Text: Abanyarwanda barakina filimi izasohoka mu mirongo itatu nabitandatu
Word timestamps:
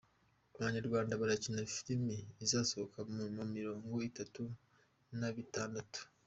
Abanyarwanda 0.57 1.19
barakina 1.21 1.61
filimi 1.75 2.15
izasohoka 2.43 2.99
mu 3.37 3.45
mirongo 3.55 3.87
itatu 4.09 4.41
nabitandatu 5.19 5.99